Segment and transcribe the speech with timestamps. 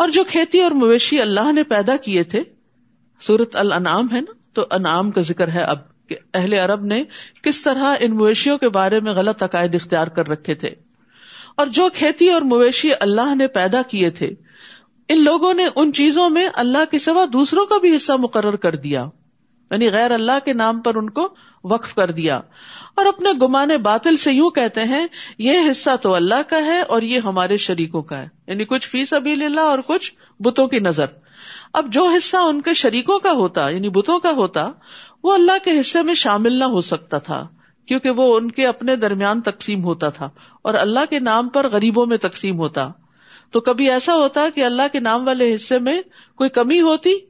[0.00, 2.42] اور جو کھیتی اور مویشی اللہ نے پیدا کیے تھے،
[3.20, 7.04] سورت الانعام ہے نا؟ تو انعام کا ذکر ہے اب کہ اہل عرب نے
[7.42, 10.70] کس طرح ان مویشیوں کے بارے میں غلط عقائد اختیار کر رکھے تھے۔
[11.56, 14.34] اور جو کھیتی اور مویشی اللہ نے پیدا کیے تھے،
[15.08, 18.74] ان لوگوں نے ان چیزوں میں اللہ کے سوا دوسروں کا بھی حصہ مقرر کر
[18.74, 19.06] دیا۔
[19.70, 21.34] یعنی غیر اللہ کے نام پر ان کو
[21.64, 22.40] وقف کر دیا۔
[22.96, 25.06] اور اپنے گمانے باطل سے یوں کہتے ہیں،
[25.38, 29.04] یہ حصہ تو اللہ کا ہے اور یہ ہمارے شریکوں کا ہے۔ یعنی کچھ فی
[29.04, 31.06] سبیل اللہ اور کچھ بتوں کی نظر۔
[31.72, 34.70] اب جو حصہ ان کے شریکوں کا ہوتا یعنی بتوں کا ہوتا،
[35.24, 37.46] وہ اللہ کے حصے میں شامل نہ ہو سکتا تھا،
[37.86, 40.28] کیونکہ وہ ان کے اپنے درمیان تقسیم ہوتا تھا
[40.62, 42.88] اور اللہ کے نام پر غریبوں میں تقسیم ہوتا۔
[43.50, 46.02] تو کبھی ایسا ہوتا کہ اللہ کے نام والے حصے میں
[46.36, 47.29] کوئی کمی ہوتی؟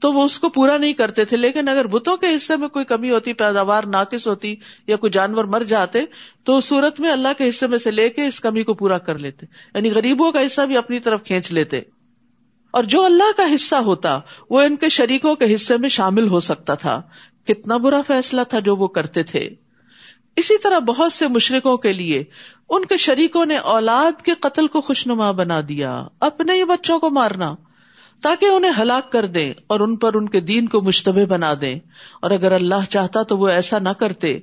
[0.00, 2.84] تو وہ اس کو پورا نہیں کرتے تھے، لیکن اگر بتوں کے حصے میں کوئی
[2.84, 6.04] کمی ہوتی، پیداوار ناقص ہوتی، یا کوئی جانور مر جاتے،
[6.44, 8.98] تو اس صورت میں اللہ کے حصے میں سے لے کے اس کمی کو پورا
[8.98, 11.80] کر لیتے۔ یعنی غریبوں کا حصہ بھی اپنی طرف کھینچ لیتے۔
[12.70, 14.18] اور جو اللہ کا حصہ ہوتا،
[14.50, 17.02] وہ ان کے شریکوں کے حصے میں شامل ہو سکتا تھا۔
[17.46, 19.50] کتنا برا فیصلہ تھا جو وہ کرتے تھے۔
[20.36, 22.24] اسی طرح بہت سے مشرقوں کے لیے
[22.68, 27.10] ان کے شریکوں نے اولاد کے قتل کو خوشنما بنا دیا۔ اپنے ہی بچوں کو
[27.10, 27.54] مارنا۔
[28.22, 31.74] تاکہ انہیں ہلاک کر دیں اور ان پر ان کے دین کو مشتبہ بنا دیں۔
[32.22, 34.38] اور اگر اللہ چاہتا تو وہ ایسا نہ کرتے۔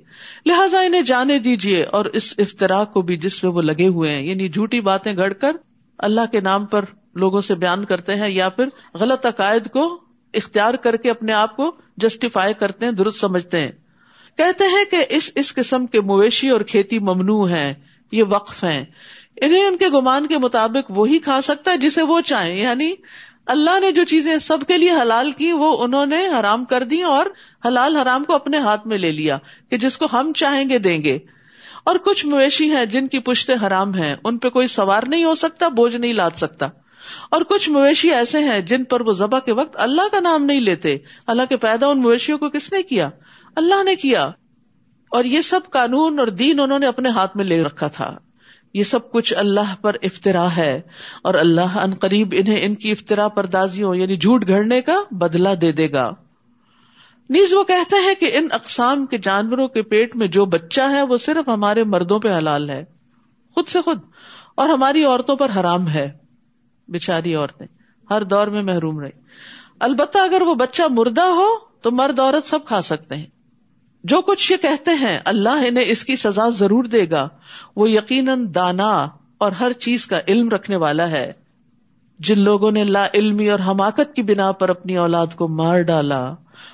[0.45, 4.21] لہٰذا انہیں جانے دیجیے اور اس افطرا کو بھی جس میں وہ لگے ہوئے ہیں۔
[4.21, 5.51] یعنی جھوٹی باتیں گڑ کر
[5.97, 9.99] اللہ کے نام پر لوگوں سے بیان کرتے ہیں یا پھر غلط عقائد کو
[10.33, 13.71] اختیار کر کے اپنے آپ کو جسٹیفائی کرتے ہیں، درست سمجھتے ہیں۔
[14.37, 17.73] کہتے ہیں کہ اس اس قسم کے مویشی اور کھیتی ممنوع ہیں،
[18.11, 18.85] یہ وقف ہیں۔
[19.41, 22.91] انہیں ان کے گمان کے مطابق وہی کھا سکتا ہے جسے وہ چاہیں یعنی
[23.47, 27.01] اللہ نے جو چیزیں سب کے لیے حلال کی، وہ انہوں نے حرام کر دی
[27.01, 27.25] اور
[27.65, 29.37] حلال حرام کو اپنے ہاتھ میں لے لیا
[29.69, 31.19] کہ جس کو ہم چاہیں گے دیں گے۔
[31.83, 35.35] اور کچھ مویشی ہیں جن کی پشتے حرام ہیں، ان پہ کوئی سوار نہیں ہو
[35.35, 36.67] سکتا، بوجھ نہیں لاد سکتا۔
[37.31, 40.59] اور کچھ مویشی ایسے ہیں جن پر وہ ذبح کے وقت اللہ کا نام نہیں
[40.59, 43.09] لیتے۔ اللہ کے پیدا ان مویشیوں کو کس نے کیا؟
[43.55, 44.25] اللہ نے کیا۔
[45.09, 48.17] اور یہ سب قانون اور دین انہوں نے اپنے ہاتھ میں لے رکھا تھا۔
[48.73, 50.81] یہ سب کچھ اللہ پر افطرا ہے
[51.23, 55.71] اور اللہ ان قریب انہیں ان کی افطرا پردازیوں یعنی جھوٹ گھڑنے کا بدلا دے
[55.71, 56.09] دے گا۔
[57.29, 61.01] نیز وہ کہتے ہیں کہ ان اقسام کے جانوروں کے پیٹ میں جو بچہ ہے
[61.01, 62.83] وہ صرف ہمارے مردوں پہ حلال ہے۔
[63.53, 63.99] خود سے خود۔
[64.55, 66.11] اور ہماری عورتوں پر حرام ہے۔
[66.87, 67.67] بےچاری عورتیں۔
[68.09, 69.09] ہر دور میں محروم رہی۔
[69.79, 71.47] البتہ اگر وہ بچہ مردہ ہو
[71.81, 73.25] تو مرد عورت سب کھا سکتے ہیں۔
[74.03, 77.27] جو کچھ یہ کہتے ہیں اللہ انہیں اس کی سزا ضرور دے گا۔
[77.75, 79.07] وہ یقیناً دانا
[79.37, 81.33] اور ہر چیز کا علم رکھنے والا ہے۔
[82.19, 86.25] جن لوگوں نے لا علمی اور حماقت کی بنا پر اپنی اولاد کو مار ڈالا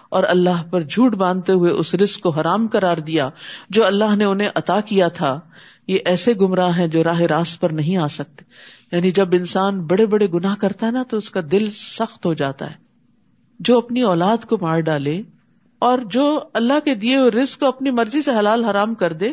[0.09, 3.29] اور اللہ پر جھوٹ باندھتے ہوئے اس رسک کو حرام کرار دیا
[3.69, 5.39] جو اللہ نے انہیں عطا کیا تھا،
[5.87, 8.45] یہ ایسے گمراہ ہیں جو راہ راست پر نہیں آ سکتے۔
[8.91, 12.33] یعنی جب انسان بڑے بڑے گناہ کرتا ہے نا تو اس کا دل سخت ہو
[12.33, 12.75] جاتا ہے۔
[13.59, 15.21] جو اپنی اولاد کو مار ڈالے
[15.79, 19.29] اور جو اللہ کے دیے ہوئے رزق کو اپنی مرضی سے حلال حرام کر دے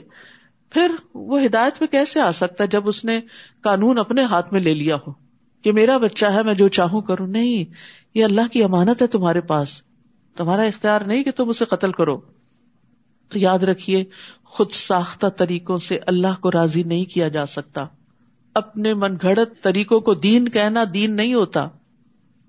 [0.70, 3.20] پھر وہ ہدایت پہ کیسے آ سکتا ہے جب اس نے
[3.60, 5.12] قانون اپنے ہاتھ میں لے لیا ہو
[5.62, 7.72] کہ میرا بچہ ہے، میں جو چاہوں کروں؟ نہیں،
[8.14, 9.82] یہ اللہ کی امانت ہے تمہارے پاس۔
[10.36, 12.20] تمہارا اختیار نہیں کہ تم اسے قتل کرو۔
[13.28, 14.04] تو یاد رکھیے،
[14.44, 17.84] خود ساختہ طریقوں سے اللہ کو راضی نہیں کیا جا سکتا۔
[18.54, 21.68] اپنے من گھڑت طریقوں کو دین کہنا دین نہیں ہوتا۔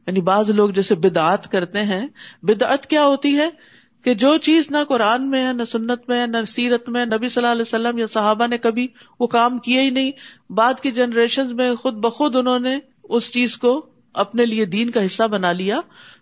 [0.08, 2.08] یعنی بعض لوگ جیسے بدعت کرتے ہیں،
[2.44, 3.50] بدعت کیا ہوتی ہے؟
[4.02, 7.30] کہ جو چیز نہ قرآن میں ہے، نہ سنت میں ہے، نہ سیرت میں، نبی
[7.30, 8.88] صلی اللہ علیہ وسلم یا صحابہ نے کبھی
[9.20, 10.12] وہ کام کیا ہی نہیں۔
[10.50, 15.06] بعد کی جنریشن میں خود بخود انہوں نے اس چیز کو اپنے لیے دین کا
[15.06, 15.80] حصہ بنا لیا۔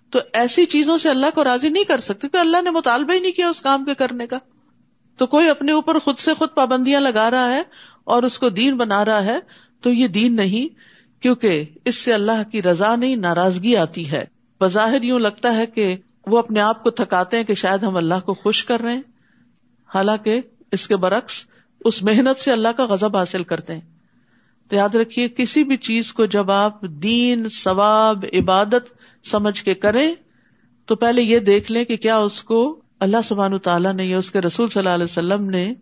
[0.10, 3.20] تو ایسی چیزوں سے اللہ کو راضی نہیں کر سکتے، کیونکہ اللہ نے مطالبہ ہی
[3.20, 4.38] نہیں کیا اس کام کے کرنے کا۔
[5.18, 7.62] تو کوئی اپنے اوپر خود سے خود پابندیاں لگا رہا ہے
[8.04, 9.40] اور اس کو دین بنا رہا ہے،
[9.82, 10.68] تو یہ دین نہیں،
[11.22, 14.26] کیونکہ اس سے اللہ کی رضا نہیں، ناراضگی آتی ہے۔
[14.62, 15.96] بظاہر یوں لگتا ہے کہ
[16.30, 19.02] وہ اپنے آپ کو تھکاتے ہیں کہ شاید ہم اللہ کو خوش کر رہے ہیں۔
[19.96, 20.42] حالانکہ
[20.72, 21.46] اس کے برعکس
[21.86, 23.82] اس محنت سے اللہ کا غزب حاصل کرتے ہیں۔
[24.70, 28.94] تو یاد رکھیے، کسی بھی چیز کو جب آپ دین، ثواب، عبادت
[29.28, 30.16] سمجھ کے کریں،
[30.86, 34.32] تو پہلے یہ دیکھ لیں کہ کیا اس کو اللہ سبحان تعالیٰ نے یا اس
[34.32, 35.74] کے رسول صلی اللہ علیہ وسلم نے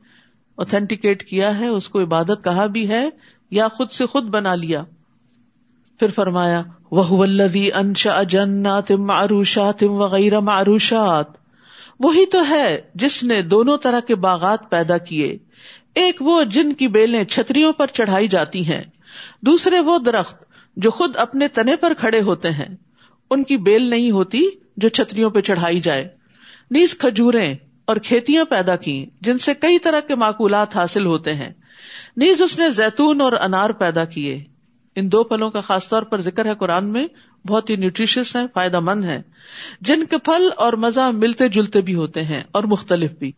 [0.56, 3.10] اوتھینٹیکیٹ کیا ہے، اس کو عبادت کہا بھی ہے
[3.52, 4.84] یا خود سے خود بنا لیا۔
[6.00, 6.62] پھر فرمایا
[6.92, 7.26] وہ
[7.76, 11.26] انشا جنات معروشات وغیرہ معروشات۔
[12.00, 15.38] وہی تو ہے جس نے دونوں طرح کے باغات پیدا کیے۔
[15.96, 18.82] ایک وہ جن کی بیلیں چھتریوں پر چڑھائی جاتی ہیں۔
[19.42, 20.44] دوسرے وہ درخت
[20.76, 22.76] جو خود اپنے تنے پر کھڑے ہوتے ہیں۔
[23.30, 24.42] ان کی بیل نہیں ہوتی
[24.78, 26.08] جو چھتریوں پہ چڑھائی جائے۔
[26.72, 27.56] نیز کھجوریں
[27.86, 31.54] اور کھیتیاں پیدا کی جن سے کئی طرح کے معقولات حاصل ہوتے ہیں۔
[32.18, 34.44] نیز اس نے زیتون اور انار پیدا کیے۔
[35.00, 37.08] ان دو پھلوں کا خاص طور پر ذکر ہے قرآن میں،
[37.48, 39.20] بہت ہی نیوٹریشس ہیں، فائدہ مند ہیں۔
[39.82, 43.32] جن کے پھل اور مزہ ملتے جلتے بھی ہوتے ہیں اور مختلف بھی۔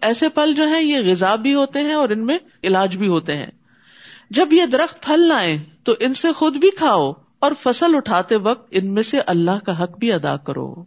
[0.00, 3.36] ایسے پھل جو ہیں، یہ غذا بھی ہوتے ہیں اور ان میں علاج بھی ہوتے
[3.36, 3.46] ہیں۔
[4.30, 8.68] جب یہ درخت پھل لائیں تو ان سے خود بھی کھاؤ اور فصل اٹھاتے وقت
[8.70, 10.84] ان میں سے اللہ کا حق بھی ادا کرو۔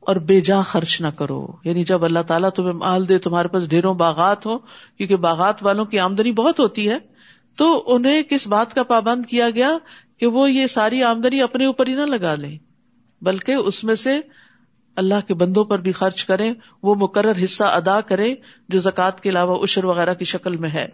[0.00, 3.70] اور بے جا خرچ نہ کرو۔ یعنی جب اللہ تعالیٰ تمہیں مال دے، تمہارے پاس
[3.70, 4.58] ڈھیروں باغات ہو
[4.96, 7.17] کیونکہ باغات والوں کی آمدنی بہت ہوتی ہے
[7.58, 9.78] تو انہیں کس بات کا پابند کیا گیا
[10.20, 12.58] کہ وہ یہ ساری آمدنی اپنے اوپر ہی نہ لگا لیں؟
[13.22, 14.20] بلکہ اس میں سے
[14.96, 18.34] اللہ کے بندوں پر بھی خرچ کریں، وہ مقرر حصہ ادا کرے
[18.68, 20.86] جو زکوٰۃ کے علاوہ اشر وغیرہ کی شکل میں ہے۔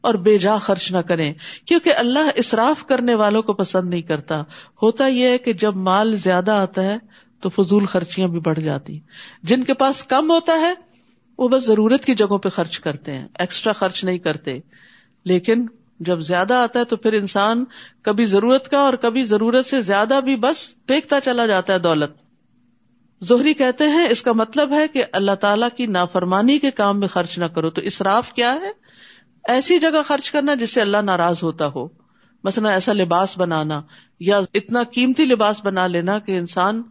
[0.00, 1.34] اور بے جا خرچ نہ کریں،
[1.66, 4.40] کیونکہ اللہ اصراف کرنے والوں کو پسند نہیں کرتا۔
[4.82, 6.96] ہوتا یہ ہے کہ جب مال زیادہ آتا ہے
[7.40, 9.00] تو فضول خرچیاں بھی بڑھ جاتی۔
[9.42, 10.74] جن کے پاس کم ہوتا ہے،
[11.38, 14.58] وہ بس ضرورت کی جگہوں پہ خرچ کرتے ہیں ایکسٹرا خرچ نہیں کرتے۔
[15.24, 15.66] لیکن
[16.00, 17.64] جب زیادہ آتا ہے تو پھر انسان
[18.02, 22.10] کبھی ضرورت کا اور کبھی ضرورت سے زیادہ بھی بس پھینکتا چلا جاتا ہے دولت۔
[23.24, 27.08] زہری کہتے ہیں، اس کا مطلب ہے کہ اللہ تعالیٰ کی نافرمانی کے کام میں
[27.08, 28.72] خرچ نہ کرو۔ تو اسراف کیا ہے؟
[29.48, 31.88] ایسی جگہ خرچ کرنا جس سے اللہ ناراض ہوتا ہو۔
[32.44, 33.82] مثلا ایسا لباس بنانا
[34.20, 36.82] یا اتنا قیمتی لباس بنا لینا کہ انسان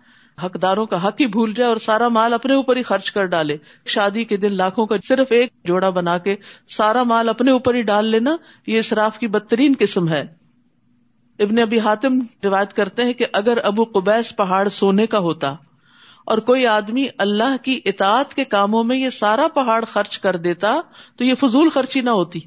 [0.43, 3.57] حقداروں کا حق ہی بھول جائے اور سارا مال اپنے اوپر ہی خرچ کر ڈالے۔
[3.85, 6.35] شادی کے دن لاکھوں کا صرف ایک جوڑا بنا کے
[6.67, 8.35] سارا مال اپنے اوپر ہی ڈال لینا،
[8.67, 10.21] یہ اسراف کی بدترین قسم ہے۔
[11.39, 15.55] ابن ابھی حاتم روایت کرتے ہیں کہ اگر ابو قبیس پہاڑ سونے کا ہوتا
[16.25, 20.75] اور کوئی آدمی اللہ کی اطاعت کے کاموں میں یہ سارا پہاڑ خرچ کر دیتا
[21.17, 22.39] تو یہ فضول خرچی نہ ہوتی۔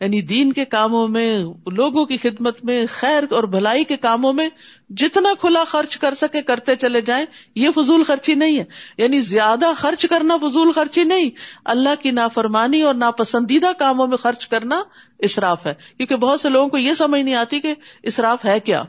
[0.00, 4.48] یعنی دین کے کاموں میں، لوگوں کی خدمت میں، خیر اور بھلائی کے کاموں میں
[4.88, 8.64] جتنا کھلا خرچ کر سکے، کرتے چلے جائیں، یہ فضول خرچی نہیں ہے۔
[8.98, 11.30] یعنی زیادہ خرچ کرنا فضول خرچی نہیں۔
[11.64, 14.82] اللہ کی نافرمانی اور ناپسندیدہ کاموں میں خرچ کرنا
[15.18, 18.82] اسراف ہے۔ کیونکہ بہت سے لوگوں کو یہ سمجھ نہیں آتی کہ اسراف ہے کیا۔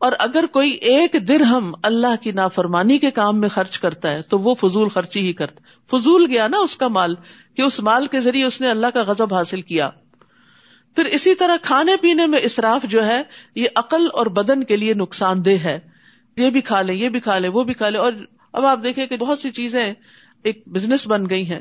[0.00, 4.22] اور اگر کوئی ایک در ہم اللہ کی نافرمانی کے کام میں خرچ کرتا ہے،
[4.22, 7.14] تو وہ فضول خرچی ہی کرتا فضول گیا نا اس کا مال،
[7.54, 9.90] کہ اس مال کے ذریعے اس نے اللہ کا غزب حاصل کیا۔
[10.96, 13.22] پھر اسی طرح کھانے پینے میں اصراف جو ہے،
[13.54, 15.78] یہ عقل اور بدن کے لیے نقصان دہ ہے۔
[16.36, 18.12] یہ بھی کھا لے یہ بھی کھا لے وہ بھی کھا لے اور
[18.52, 19.94] اب آپ دیکھیں کہ بہت سی چیزیں
[20.42, 21.60] ایک بزنس بن گئی ہیں۔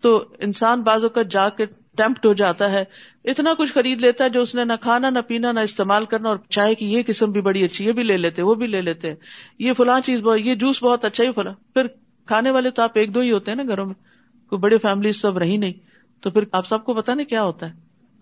[0.00, 1.66] تو انسان بازو کا جا کے
[1.96, 2.84] ٹیمپٹ ہو جاتا ہے
[3.26, 6.28] اتنا کچھ خرید لیتا ہے جو اس نے نہ کھانا، نہ پینا، نہ استعمال کرنا
[6.28, 8.80] اور چائے کی یہ قسم بھی بڑی اچھی یہ بھی لے لیتے، وہ بھی لے
[8.80, 9.14] لیتے۔
[9.58, 11.86] یہ فلاں چیز بہت یہ جوس بہت اچھا ہی فلاں۔ پھر
[12.26, 13.94] کھانے والے تو آپ ایک دو ہی ہوتے ہیں نا گھروں میں۔
[14.48, 15.72] کوئی بڑی فیملی سب رہی نہیں۔
[16.20, 17.72] تو پھر آپ سب کو پتا نہیں کیا ہوتا ہے؟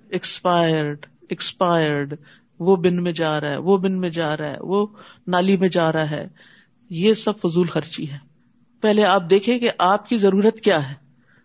[0.09, 2.15] ایکسپائرڈ ایکسپائرڈ
[2.59, 4.87] وہ بن میں جا رہا ہے، وہ بن میں جا رہا ہے، وہ
[5.27, 6.29] نالی میں جا رہا ہے۔
[6.91, 8.19] یہ سب فضول خرچی ہے۔
[8.81, 10.95] پہلے آپ دیکھیں کہ آپ کی ضرورت کیا ہے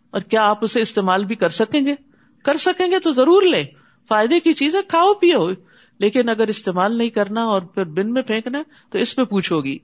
[0.09, 1.95] اور کیا آپ اسے استعمال بھی کر سکیں گے؟
[2.44, 3.63] کر سکیں گے تو ضرور لیں۔
[4.07, 5.47] فائدے کی چیزیں کھاؤ پیو۔
[6.00, 9.77] لیکن اگر استعمال نہیں کرنا اور پھر بن میں پھینکنا، تو اس پہ پوچھو گی۔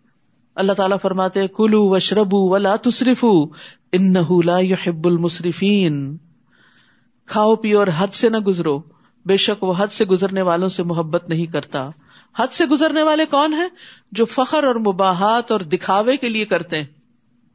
[0.55, 3.25] اللہ تعالیٰ فرماتے کلو و شربو ولا تصرف
[3.91, 4.15] ان
[4.61, 6.17] يحب المصرفین
[7.25, 8.81] کھاؤ پیو اور حد سے نہ گزرو۔
[9.25, 11.89] بے شک وہ حد سے گزرنے والوں سے محبت نہیں کرتا۔
[12.37, 13.67] حد سے گزرنے والے کون ہیں؟
[14.11, 16.85] جو فخر اور مباحت اور دکھاوے کے لیے کرتے ہیں۔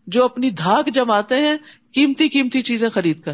[0.07, 1.55] جو اپنی دھاک جماتے ہیں،
[1.95, 3.33] قیمتی قیمتی چیزیں خرید کر۔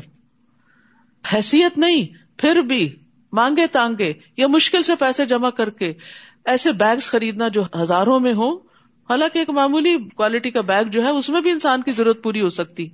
[1.32, 2.06] حیثیت نہیں،
[2.36, 2.96] پھر بھی
[3.32, 5.94] مانگے تانگے یا مشکل سے پیسے جمع کر کے
[6.44, 8.56] ایسے بیگس خریدنا جو ہزاروں میں ہو
[9.10, 12.40] حالانکہ ایک معمولی کوالٹی کا بیگ جو ہے، اس میں بھی انسان کی ضرورت پوری
[12.40, 12.88] ہو سکتی۔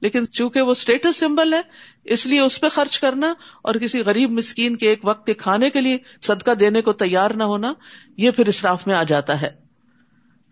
[0.00, 1.60] لیکن چونکہ وہ اسٹیٹس سمبل ہے،
[2.04, 5.70] اس لیے اس پہ خرچ کرنا اور کسی غریب مسکین کے ایک وقت کے کھانے
[5.70, 7.72] کے لیے صدقہ دینے کو تیار نہ ہونا،
[8.16, 9.50] یہ پھر اسراف میں آ جاتا ہے۔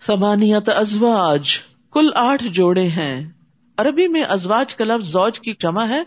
[0.07, 1.59] سمانیت ازواج،
[1.93, 3.31] کل آٹھ جوڑے ہیں۔
[3.77, 6.03] عربی میں ازواج کا لفظ زوج کی جمع ہے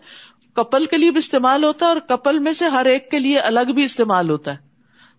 [0.56, 3.40] کپل کے لیے بھی استعمال ہوتا ہے اور کپل میں سے ہر ایک کے لیے
[3.40, 4.58] الگ بھی استعمال ہوتا ہے۔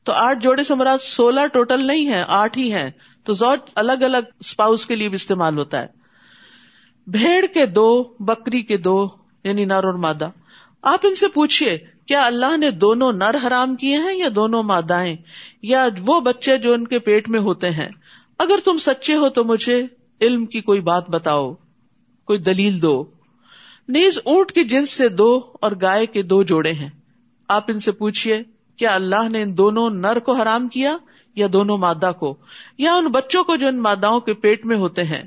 [0.05, 2.90] تو آٹھ جوڑے سے مراد سولہ ٹوٹل نہیں ہے آٹھ ہی ہیں۔
[3.25, 5.87] تو زوج الگ الگ اسپاؤس کے لیے بھی استعمال ہوتا ہے۔
[7.07, 9.09] بھیڑ کے دو، بکری کے دو
[9.45, 10.28] یعنی نر اور مادہ۔
[10.83, 15.16] آپ ان سے پوچھیے کیا اللہ نے دونوں نر حرام کیے ہیں یا دونوں مادائیں؟
[15.62, 17.88] یا وہ بچے جو ان کے پیٹ میں ہوتے ہیں؟
[18.38, 19.87] اگر تم سچے ہو تو مجھے
[20.21, 21.55] علم کی کوئی بات بتاؤ،
[22.25, 23.05] کوئی دلیل دو۔
[23.88, 26.90] نیز اونٹ کی جنس سے دو اور گائے کے دو جوڑے ہیں۔
[27.49, 28.43] آپ ان سے پوچھیے
[28.76, 30.97] کیا اللہ نے ان دونوں نر کو حرام کیا
[31.35, 32.37] یا دونوں مادہ کو؟
[32.78, 35.23] یا ان بچوں کو جو ان ماداؤں کے پیٹ میں ہوتے ہیں؟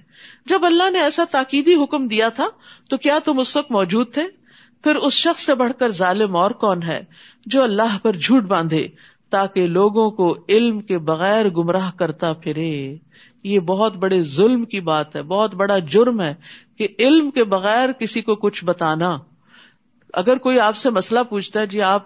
[0.46, 2.48] جب اللہ نے ایسا تاکیدی حکم دیا تھا،
[2.89, 4.24] تو کیا تم اس وقت موجود تھے؟
[4.84, 7.04] پھر اس شخص سے بڑھ کر ظالم اور کون ہے
[7.46, 8.88] جو اللہ پر جھوٹ باندھے
[9.30, 12.98] تاکہ لوگوں کو علم کے بغیر گمراہ کرتا پھرے؟
[13.43, 16.36] یہ بہت بڑے ظلم کی بات ہے، بہت بڑا جرم ہے
[16.77, 19.17] کہ علم کے بغیر کسی کو کچھ بتانا۔
[20.13, 22.03] اگر کوئی آپ سے مسئلہ پوچھتا ہے جی آپ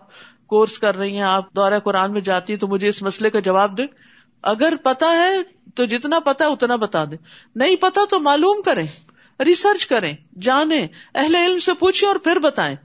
[0.48, 3.40] کورس کر رہی ہیں، آپ دورہ قرآن میں جاتی ہیں، تو مجھے اس مسئلے کا
[3.40, 3.84] جواب دے
[4.44, 5.34] اگر پتا ہے،
[5.76, 7.18] تو جتنا پتا اتنا بتا دیں۔
[7.56, 8.88] نہیں پتا تو معلوم کریں
[9.46, 12.76] ریسرچ کریں، جانیں، اہل علم سے پوچھیں اور پھر بتائیں۔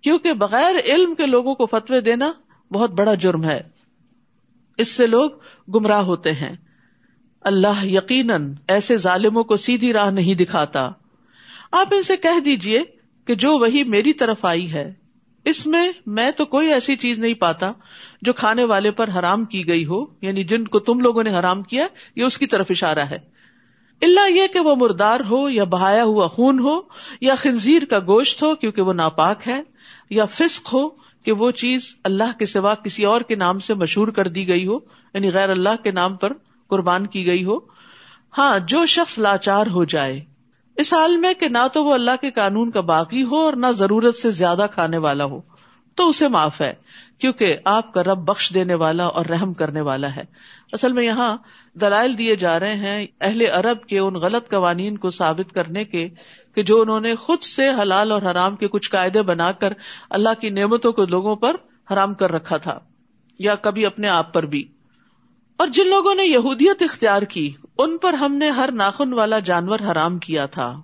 [0.00, 2.32] کیونکہ بغیر علم کے لوگوں کو فتوے دینا
[2.72, 3.62] بہت بڑا جرم ہے۔
[4.76, 5.30] اس سے لوگ
[5.74, 6.56] گمراہ ہوتے ہیں۔
[7.42, 10.80] اللہ یقیناً ایسے ظالموں کو سیدھی راہ نہیں دکھاتا۔
[11.72, 12.82] آپ ان سے کہہ دیجیے
[13.26, 14.92] کہ جو وہی میری طرف آئی ہے۔
[15.44, 17.72] اس میں میں تو کوئی ایسی چیز نہیں پاتا
[18.22, 21.62] جو کھانے والے پر حرام کی گئی ہو یعنی جن کو تم لوگوں نے حرام
[21.62, 23.18] کیا، یہ اس کی طرف اشارہ ہے۔
[24.02, 26.80] اللہ یہ کہ وہ مردار ہو یا بہایا ہوا خون ہو
[27.20, 29.62] یا خنزیر کا گوشت ہو کیونکہ وہ ناپاک ہے،
[30.10, 30.88] یا فسق ہو
[31.22, 34.66] کہ وہ چیز اللہ کے سوا کسی اور کے نام سے مشہور کر دی گئی
[34.66, 34.78] ہو
[35.14, 36.32] یعنی غیر اللہ کے نام پر
[36.70, 37.58] قربان کی گئی ہو۔
[38.38, 40.20] ہاں جو شخص لاچار ہو جائے۔
[40.76, 43.66] اس حال میں کہ نہ تو وہ اللہ کے قانون کا باقی ہو اور نہ
[43.66, 45.40] ضرورت سے زیادہ کھانے والا ہو۔
[45.94, 46.72] تو اسے معاف ہے،
[47.18, 50.24] کیونکہ آپ کا رب بخش دینے والا اور رحم کرنے والا ہے۔
[50.72, 51.36] اصل میں یہاں
[51.74, 56.08] دلائل دیے جا رہے ہیں اہل عرب کے ان غلط قوانین کو ثابت کرنے کے،
[56.54, 59.72] کہ جو انہوں نے خود سے حلال اور حرام کے کچھ قاعدے بنا کر
[60.10, 61.56] اللہ کی نعمتوں کو لوگوں پر
[61.92, 62.78] حرام کر رکھا تھا،
[63.38, 64.66] یا کبھی اپنے آپ پر بھی۔
[65.58, 69.78] اور جن لوگوں نے یہودیت اختیار کی، ان پر ہم نے ہر ناخن والا جانور
[69.80, 70.82] حرام کیا تھا۔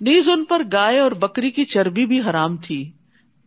[0.00, 2.92] نیز ان پر گائے اور بکری کی چربی بھی حرام تھی۔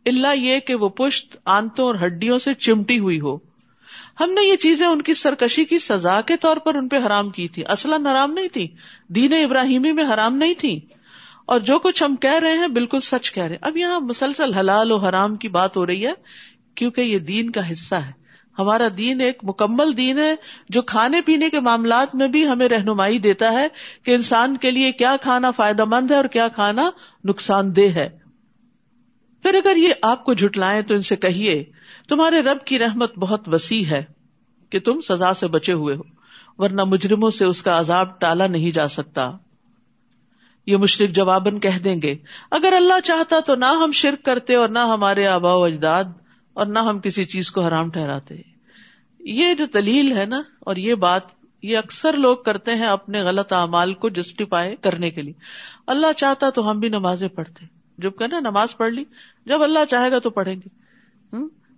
[0.06, 3.38] اللہ یہ کہ وہ پشت، آنتوں اور ہڈیوں سے چمٹی ہوئی ہو۔
[4.20, 7.30] ہم نے یہ چیزیں ان کی سرکشی کی سزا کے طور پر ان پہ حرام
[7.30, 8.68] کی تھی۔ اصل حرام نہیں تھی۔
[9.08, 10.80] دین ابراہیمی میں حرام نہیں تھی۔
[11.46, 14.54] اور جو کچھ ہم کہہ رہے ہیں بالکل سچ کہہ رہے ہیں۔ اب یہاں مسلسل
[14.54, 16.14] حلال و حرام کی بات ہو رہی ہے،
[16.76, 18.19] کیونکہ یہ دین کا حصہ ہے۔
[18.60, 20.36] ہمارا دین ایک مکمل دین ہے
[20.70, 23.68] جو کھانے پینے کے معاملات میں بھی ہمیں رہنمائی دیتا ہے
[24.04, 26.90] کہ انسان کے لیے کیا کھانا فائدہ مند ہے اور کیا کھانا
[27.24, 28.10] نقصان دہ ہے۔
[29.42, 31.64] پھر اگر یہ آپ کو جھٹلائیں تو ان سے کہیے،
[32.08, 34.04] تمہارے رب کی رحمت بہت وسیع ہے
[34.70, 36.02] کہ تم سزا سے بچے ہوئے ہو،
[36.58, 39.26] ورنہ مجرموں سے اس کا عذاب ٹالا نہیں جا سکتا۔
[40.66, 42.16] یہ مشرق جواباً کہہ دیں گے،
[42.52, 46.04] اگر اللہ چاہتا تو نہ ہم شرک کرتے اور نہ ہمارے آبا و اجداد
[46.54, 48.49] اور نہ ہم کسی چیز کو حرام ٹھہراتے۔
[49.20, 51.22] یہ جو دلیل ہے نا اور یہ بات
[51.64, 55.34] یہ اکثر لوگ کرتے ہیں اپنے غلط اعمال کو جسٹیفائی کرنے کے لیے۔
[55.88, 57.66] اللہ چاہتا تو ہم بھی نمازیں پڑھتے۔
[57.98, 59.04] جبکہ نا نماز پڑھ لی،
[59.46, 60.68] جب اللہ چاہے گا تو پڑھیں گے۔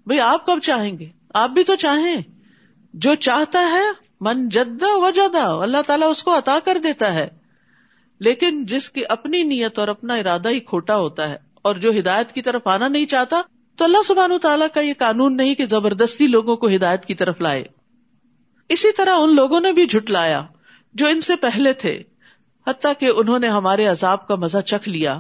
[0.05, 2.21] بھائی آپ کب چاہیں گے؟ آپ بھی تو چاہیں۔
[2.93, 3.83] جو چاہتا ہے،
[4.21, 7.27] من جدا و جدا اللہ تعالیٰ اس کو عطا کر دیتا ہے۔
[8.19, 12.31] لیکن جس کی اپنی نیت اور اپنا ارادہ ہی کھوٹا ہوتا ہے اور جو ہدایت
[12.31, 13.41] کی طرف آنا نہیں چاہتا
[13.81, 17.41] تو اللہ سبحان تعالیٰ کا یہ قانون نہیں کہ زبردستی لوگوں کو ہدایت کی طرف
[17.41, 17.63] لائے۔
[18.69, 20.41] اسی طرح ان لوگوں نے بھی جھٹلایا
[20.93, 22.03] جو ان سے پہلے تھے،
[22.67, 25.19] حتیٰ کہ انہوں نے ہمارے عذاب کا مزہ چکھ لیا۔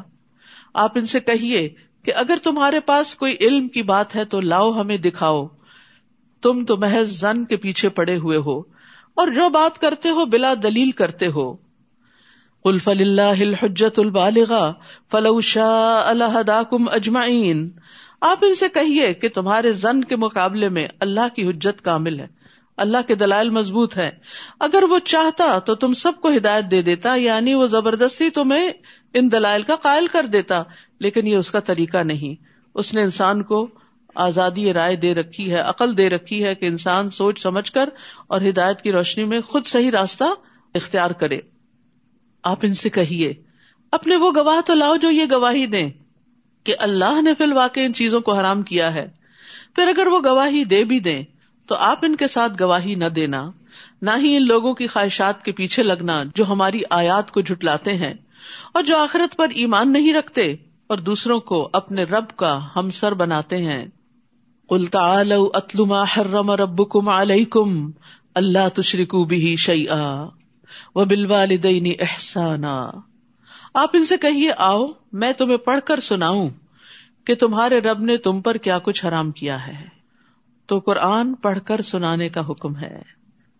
[0.73, 1.69] آپ ان سے کہیے
[2.03, 5.47] کہ اگر تمہارے پاس کوئی علم کی بات ہے تو لاؤ ہمیں دکھاؤ۔
[6.41, 8.59] تم تو محض زن کے پیچھے پڑے ہوئے ہو
[9.13, 11.55] اور جو بات کرتے ہو بلا دلیل کرتے ہو۔
[12.63, 14.53] قلف اللہ الحجت البالغ
[15.11, 17.69] فلو شاء اللہ کم اجمعین۔
[18.21, 22.27] آپ ان سے کہیے کہ تمہارے زن کے مقابلے میں اللہ کی حجت کامل ہے،
[22.77, 24.09] اللہ کے دلائل مضبوط ہے
[24.59, 28.69] اگر وہ چاہتا تو تم سب کو ہدایت دے دیتا یعنی وہ زبردستی تمہیں
[29.13, 30.63] ان دلائل کا قائل کر دیتا،
[30.99, 33.67] لیکن یہ اس کا طریقہ نہیں۔ اس نے انسان کو
[34.15, 37.89] آزادی رائے دے رکھی ہے، عقل دے رکھی ہے کہ انسان سوچ سمجھ کر
[38.27, 40.23] اور ہدایت کی روشنی میں خود صحیح راستہ
[40.75, 41.39] اختیار کرے۔
[42.43, 43.33] آپ ان سے کہیے،
[43.91, 45.89] اپنے وہ گواہ تو لاؤ جو یہ گواہی دیں۔
[46.63, 49.09] کہ اللہ نے فی الواقع ان چیزوں کو حرام کیا ہے۔
[49.75, 51.23] پھر اگر وہ گواہی دے بھی دیں،
[51.67, 53.51] تو آپ ان کے ساتھ گواہی نہ دینا،
[54.01, 58.13] نہ ہی ان لوگوں کی خواہشات کے پیچھے لگنا جو ہماری آیات کو جھٹلاتے ہیں
[58.73, 60.55] اور جو آخرت پر ایمان نہیں رکھتے
[60.87, 63.85] اور دوسروں کو اپنے رب کا ہم سر بناتے ہیں۔
[64.69, 67.91] اتلما حرم رب کم
[68.35, 69.85] اللہ تشریق بھی شعی
[70.95, 71.01] و
[71.99, 72.91] احسانا۔
[73.73, 76.49] آپ ان سے کہیے، آؤ، میں تمہیں پڑھ کر سناؤں
[77.25, 79.85] کہ تمہارے رب نے تم پر کیا کچھ حرام کیا ہے۔
[80.65, 83.01] تو قرآن پڑھ کر سنانے کا حکم ہے،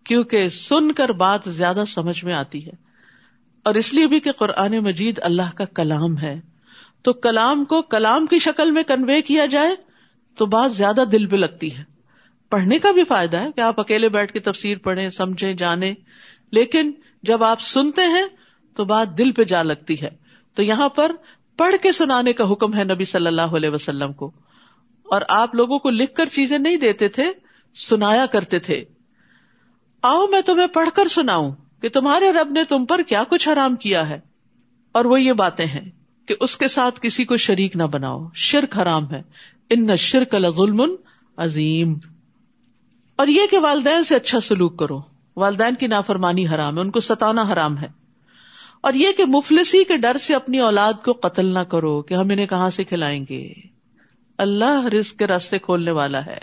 [0.04, 2.70] کیونکہ سن کر بات زیادہ سمجھ میں آتی ہے۔
[3.62, 6.40] اور اس لیے بھی کہ قرآن مجید اللہ کا کلام ہے۔
[7.02, 9.70] تو کلام کو کلام کی شکل میں کنوے کیا جائے
[10.36, 11.84] تو بات زیادہ دل پہ لگتی ہے۔
[12.50, 15.94] پڑھنے کا بھی فائدہ ہے کہ آپ اکیلے بیٹھ کے تفسیر پڑھیں، سمجھیں جانے
[16.50, 16.92] لیکن
[17.22, 18.24] جب آپ سنتے ہیں
[18.74, 20.10] تو بات دل پہ جا لگتی ہے۔
[20.54, 21.12] تو یہاں پر
[21.56, 24.30] پڑھ کے سنانے کا حکم ہے نبی صلی اللہ علیہ وسلم کو۔
[25.02, 27.24] اور آپ لوگوں کو لکھ کر چیزیں نہیں دیتے تھے،
[27.74, 28.84] سنایا کرتے تھے۔
[30.02, 33.76] آؤ میں تمہیں پڑھ کر سناؤں کہ تمہارے رب نے تم پر کیا کچھ حرام
[33.76, 34.20] کیا ہے۔
[34.92, 35.90] اور وہ یہ باتیں ہیں
[36.26, 39.22] کہ اس کے ساتھ کسی کو شریک نہ بناؤ۔ شرک حرام ہے۔
[39.70, 40.94] ان شرک ظلم
[41.36, 41.98] عظیم۔
[43.16, 45.00] اور یہ کہ والدین سے اچھا سلوک کرو۔
[45.36, 48.01] والدین کی نافرمانی حرام ہے، ان کو ستانا حرام ہے۔
[48.82, 52.28] اور یہ کہ مفلسی کے ڈر سے اپنی اولاد کو قتل نہ کرو کہ ہم
[52.30, 53.52] انہیں کہاں سے کھلائیں گے۔
[54.38, 56.38] اللہ رسک کے راستے کھولنے والا ہے۔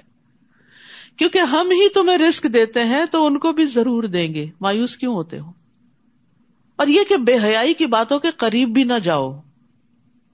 [1.18, 4.98] کیونکہ ہم ہی تمہیں رسک دیتے ہیں تو ان کو بھی ضرور دیں گے۔ مایوس
[4.98, 5.52] کیوں ہوتے ہو؟
[6.76, 9.42] اور یہ کہ بے حیائی کی باتوں کے قریب بھی نہ جاؤ۔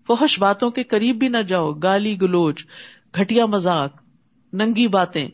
[0.07, 2.65] فحش باتوں کے قریب بھی نہ جاؤ۔ گالی گلوچ
[3.19, 3.91] گٹیا مزاق
[4.53, 5.27] ننگی باتیں۔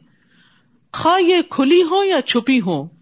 [0.94, 3.01] خواہ یہ کھلی ہو یا چھپی ہو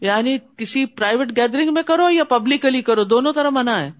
[0.00, 3.90] یعنی کسی پرائیویٹ گیدرنگ میں کرو یا پبلکلی کرو، دونوں طرح منع ہے۔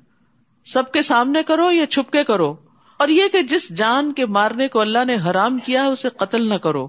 [0.65, 2.57] سب کے سامنے کرو یا چھپ کے کرو۔
[2.99, 6.49] اور یہ کہ جس جان کے مارنے کو اللہ نے حرام کیا ہے، اسے قتل
[6.49, 6.89] نہ کرو۔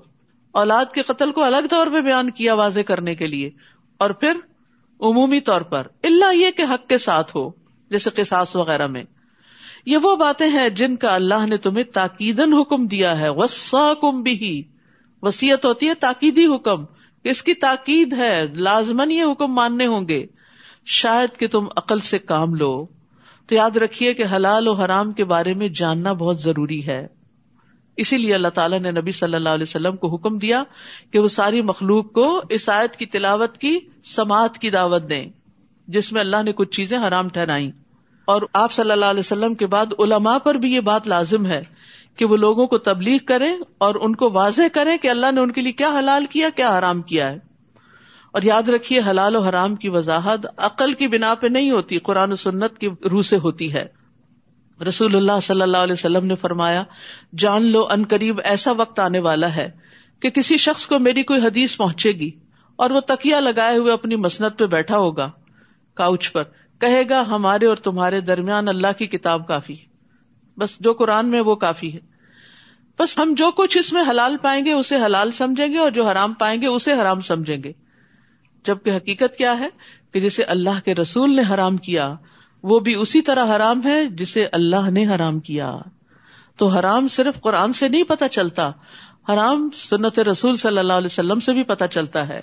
[0.51, 3.49] اولاد کے قتل کو الگ طور پہ بیان کیا واضح کرنے کے لیے۔
[3.97, 4.33] اور پھر
[5.01, 7.49] عمومی طور پر اللہ یہ کہ حق کے ساتھ ہو،
[7.89, 9.03] جیسے قصاص وغیرہ میں۔
[9.85, 14.21] یہ وہ باتیں ہیں جن کا اللہ نے تمہیں تاکیدن حکم دیا ہے۔ وسا کم
[14.21, 14.63] بھی
[15.21, 16.85] وسیعت ہوتی ہے تاکیدی حکم۔
[17.23, 20.25] اس کی تاکید ہے لازمن یہ حکم ماننے ہوں گے۔
[20.85, 22.85] شاید کہ تم عقل سے کام لو۔
[23.47, 27.07] تو یاد رکھیے کہ حلال و حرام کے بارے میں جاننا بہت ضروری ہے۔
[27.97, 30.63] اسی لیے اللہ تعالیٰ نے نبی صلی اللہ علیہ وسلم کو حکم دیا
[31.11, 35.29] کہ وہ ساری مخلوق کو اس آیت کی تلاوت کی سماعت کی دعوت دیں،
[35.87, 37.71] جس میں اللہ نے کچھ چیزیں حرام ٹھہرائی
[38.25, 41.63] اور آپ صلی اللہ علیہ وسلم کے بعد علماء پر بھی یہ بات لازم ہے
[42.15, 45.51] کہ وہ لوگوں کو تبلیغ کریں اور ان کو واضح کریں کہ اللہ نے ان
[45.51, 47.37] کے لیے کیا حلال کیا کیا حرام کیا ہے۔
[48.31, 52.31] اور یاد رکھیے، حلال و حرام کی وضاحت عقل کی بنا پہ نہیں ہوتی، قرآن
[52.31, 53.85] و سنت کی روح سے ہوتی ہے۔
[54.87, 56.83] رسول اللہ صلی اللہ علیہ وسلم نے فرمایا،
[57.37, 59.69] جان لو ان قریب ایسا وقت آنے والا ہے
[60.21, 62.31] کہ کسی شخص کو میری کوئی حدیث پہنچے گی
[62.75, 65.31] اور وہ تکیا لگائے ہوئے اپنی مسنت پہ بیٹھا ہوگا۔
[65.93, 66.43] کاؤچ پر
[66.79, 69.90] کہے گا، ہمارے اور تمہارے درمیان اللہ کی کتاب کافی
[70.57, 71.99] بس جو قرآن میں وہ کافی ہے۔
[72.99, 76.07] بس ہم جو کچھ اس میں حلال پائیں گے اسے حلال سمجھیں گے اور جو
[76.07, 77.71] حرام پائیں گے اسے حرام سمجھیں گے۔
[78.65, 79.69] جبکہ حقیقت کیا ہے
[80.11, 82.13] کہ جسے اللہ کے رسول نے حرام کیا،
[82.63, 85.77] وہ بھی اسی طرح حرام ہے جسے اللہ نے حرام کیا۔
[86.57, 88.69] تو حرام صرف قرآن سے نہیں پتا چلتا،
[89.29, 92.41] حرام سنت رسول صلی اللہ علیہ وسلم سے بھی پتا چلتا ہے۔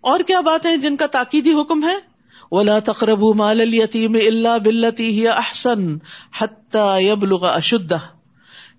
[0.00, 2.09] اور کیا باتیں جن کا تاکیدی حکم ہے؟
[2.50, 5.98] ولا تقرب مال اليتيم الا بالتي هي احسن
[6.40, 7.96] حتى يبلغ اشده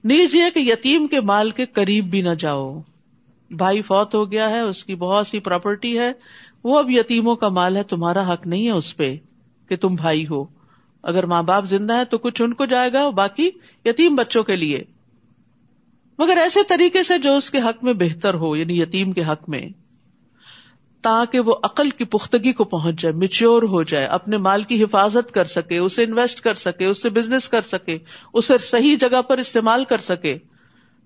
[0.03, 2.81] نیز یہ کہ یتیم کے مال کے قریب بھی نہ جاؤ۔
[3.51, 6.11] بھائی فوت ہو گیا ہے، اس کی بہت سی پراپرٹی ہے۔
[6.63, 9.17] وہ اب یتیموں کا مال ہے، تمہارا حق نہیں ہے اس پہ
[9.69, 10.45] کہ تم بھائی ہو۔
[11.03, 13.49] اگر ماں باپ زندہ ہے تو کچھ ان کو جائے گا، باقی
[13.85, 14.83] یتیم بچوں کے لیے۔
[16.17, 19.49] مگر ایسے طریقے سے جو اس کے حق میں بہتر ہو یعنی یتیم کے حق
[19.49, 19.61] میں۔
[21.01, 25.31] تاکہ وہ عقل کی پختگی کو پہنچ جائے میچور ہو جائے، اپنے مال کی حفاظت
[25.31, 27.97] کر سکے، اسے انویسٹ کر سکے، اس سے بزنس کر سکے،
[28.33, 30.37] اسے صحیح جگہ پر استعمال کر سکے،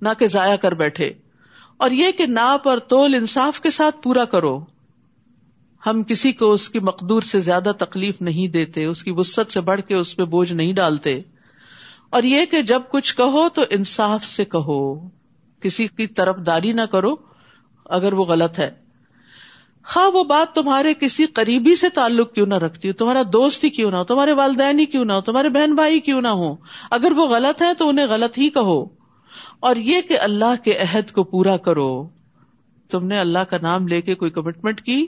[0.01, 1.13] نہ کہ ضائع کر بیٹھے۔
[1.77, 4.59] اور یہ کہ ناپ اور تول انصاف کے ساتھ پورا کرو۔
[5.85, 9.61] ہم کسی کو اس کی مقدور سے زیادہ تکلیف نہیں دیتے، اس کی وسط سے
[9.61, 11.21] بڑھ کے اس پہ بوجھ نہیں ڈالتے۔
[12.09, 15.09] اور یہ کہ جب کچھ کہو تو انصاف سے کہو۔
[15.59, 17.15] کسی کی طرف داری نہ کرو،
[17.85, 18.84] اگر وہ غلط ہے۔
[19.85, 23.69] خواہ وہ بات تمہارے کسی قریبی سے تعلق کیوں نہ رکھتی ہو، تمہارا دوست ہی
[23.69, 26.55] کیوں نہ ہو، تمہارے والدین ہی کیوں نہ ہو، تمہارے بہن بھائی کیوں نہ ہو،
[26.91, 28.85] اگر وہ غلط ہے تو انہیں غلط ہی کہو۔
[29.59, 32.07] اور یہ کہ اللہ کے عہد کو پورا کرو۔
[32.89, 35.07] تم نے اللہ کا نام لے کے کوئی کمٹمنٹ کی؟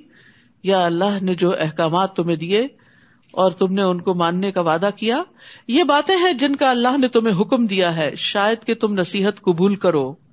[0.64, 2.68] یا اللہ نے جو احکامات تمہیں دیے
[3.32, 5.24] اور تم نے ان کو ماننے کا وعدہ کیا؟
[5.68, 9.42] یہ باتیں ہیں جن کا اللہ نے تمہیں حکم دیا ہے۔ شاید کہ تم نصیحت
[9.42, 10.27] قبول کرو۔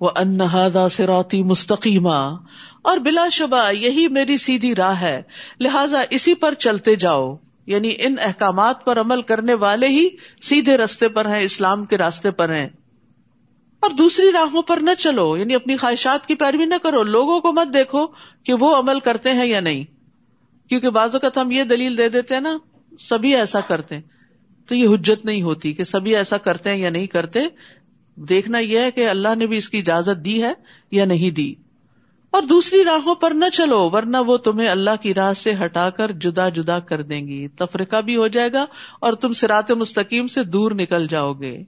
[0.00, 2.36] وہ انہدا سراتی مستقیمہ
[2.82, 5.22] اور بلا شبہ یہی میری سیدھی راہ ہے،
[5.60, 10.08] لہذا اسی پر چلتے جاؤ۔ یعنی ان احکامات پر عمل کرنے والے ہی
[10.40, 12.68] سیدھے رستے پر ہیں، اسلام کے راستے پر ہیں۔
[13.80, 17.52] اور دوسری راہوں پر نہ چلو یعنی اپنی خواہشات کی پیروی نہ کرو۔ لوگوں کو
[17.52, 18.06] مت دیکھو
[18.44, 19.84] کہ وہ عمل کرتے ہیں یا نہیں۔
[20.68, 22.58] کیونکہ بعض اوقات ہم یہ دلیل دے دیتے ہیں نا،
[22.98, 24.00] سبھی ایسا کرتے
[24.66, 27.40] تو یہ حجت نہیں ہوتی کہ سبھی ایسا کرتے ہیں یا نہیں کرتے۔
[28.16, 30.52] دیکھنا یہ ہے کہ اللہ نے بھی اس کی اجازت دی ہے
[30.90, 31.54] یا نہیں دی۔
[32.30, 36.12] اور دوسری راہوں پر نہ چلو، ورنہ وہ تمہیں اللہ کی راہ سے ہٹا کر
[36.12, 38.66] جدا جدا کر دیں گی۔ تفریقہ بھی ہو جائے گا
[39.00, 41.62] اور تم سرات مستقیم سے دور نکل جاؤ گے۔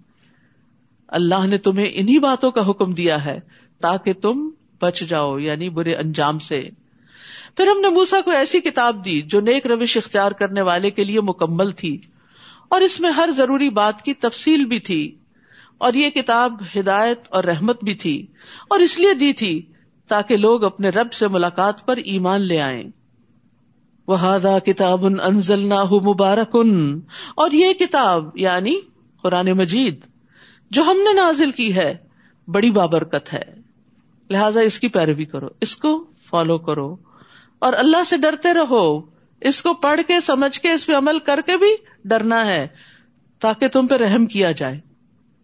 [1.08, 3.40] اللہ نے تمہیں انہی باتوں کا حکم دیا ہے
[3.80, 6.68] تاکہ تم بچ جاؤ یعنی برے انجام سے۔
[7.56, 11.04] پھر ہم نے موسا کو ایسی کتاب دی جو نیک روش اختیار کرنے والے کے
[11.04, 11.98] لیے مکمل تھی۔
[12.68, 15.14] اور اس میں ہر ضروری بات کی تفصیل بھی تھی۔
[15.78, 18.26] اور یہ کتاب ہدایت اور رحمت بھی تھی
[18.68, 19.66] اور اس لیے دی تھی
[20.08, 22.84] تاکہ لوگ اپنے رب سے ملاقات پر ایمان لے آئیں۔
[24.06, 27.00] وہ کتاب انزل نہ مبارکن
[27.34, 28.80] اور یہ کتاب یعنی
[29.22, 30.00] قرآن مجید
[30.70, 31.94] جو ہم نے نازل کی ہے،
[32.48, 33.42] بڑی بابرکت ہے۔
[34.30, 36.96] لہذا اس کی پیروی کرو، اس کو فالو کرو۔
[37.58, 39.00] اور اللہ سے ڈرتے رہو،
[39.40, 42.68] اس کو پڑھ کے، سمجھ کے، اس پہ عمل کر کے بھی ڈرنا ہے
[43.38, 44.87] تاکہ تم پہ رحم کیا جائے۔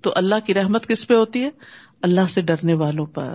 [0.04, 1.50] تو اللہ کی رحمت کس پہ ہوتی ہے؟
[2.02, 3.34] اللہ سے ڈرنے والوں پر۔